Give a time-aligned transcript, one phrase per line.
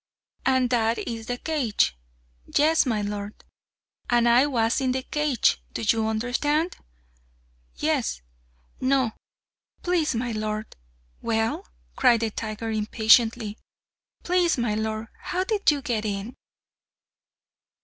[0.47, 1.95] "And that is the cage"
[2.47, 3.43] "Yes, my lord!"
[4.09, 6.75] "And I was in the cage do you understand?"
[7.75, 8.23] "Yes
[8.79, 9.11] no
[9.83, 10.75] Please, my lord"
[11.31, 13.59] "Well?" cried the tiger impatiently.
[14.23, 15.09] "Please, my lord!
[15.19, 16.33] how did you get in?"